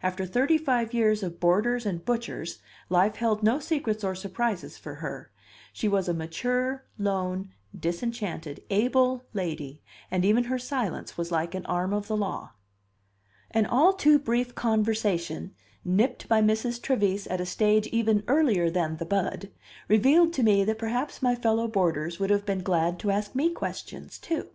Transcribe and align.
After 0.00 0.24
thirty 0.26 0.58
five 0.58 0.94
years 0.94 1.24
of 1.24 1.40
boarders 1.40 1.84
and 1.84 2.04
butchers, 2.04 2.60
life 2.88 3.16
held 3.16 3.42
no 3.42 3.58
secrets 3.58 4.04
or 4.04 4.14
surprises 4.14 4.78
for 4.78 4.96
her; 5.02 5.32
she 5.72 5.88
was 5.88 6.08
a 6.08 6.14
mature, 6.14 6.84
lone, 6.98 7.50
disenchanted, 7.76 8.62
able 8.70 9.24
lady, 9.32 9.82
and 10.08 10.24
even 10.24 10.44
her 10.44 10.58
silence 10.60 11.18
was 11.18 11.32
like 11.32 11.52
an 11.56 11.66
arm 11.66 11.92
of 11.92 12.06
the 12.06 12.16
law. 12.16 12.52
An 13.50 13.66
all 13.66 13.92
too 13.92 14.20
brief 14.20 14.54
conversation, 14.54 15.52
nipped 15.84 16.28
by 16.28 16.40
Mrs. 16.40 16.80
Trevise 16.80 17.26
at 17.26 17.40
a 17.40 17.44
stage 17.44 17.88
even 17.88 18.22
earlier 18.28 18.70
than 18.70 18.98
the 18.98 19.04
bud, 19.04 19.50
revealed 19.88 20.32
to 20.34 20.44
me 20.44 20.62
that 20.64 20.78
perhaps 20.78 21.22
my 21.22 21.34
fellow 21.34 21.66
boarders 21.66 22.20
would 22.20 22.30
have 22.30 22.46
been 22.46 22.62
glad 22.62 23.00
to 23.00 23.10
ask 23.10 23.34
me 23.34 23.50
questions, 23.50 24.20
too. 24.20 24.48